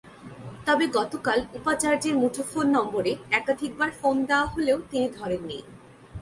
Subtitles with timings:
[0.65, 5.59] তবে গতকাল উপাচার্যের মুঠোফোন নম্বরে একাধিকবার ফোন দেওয়া হলেও তিনি ধরেননি।